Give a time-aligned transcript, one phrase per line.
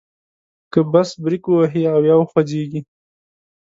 [0.71, 2.81] که بس بریک ووهي او یا وخوځیږي.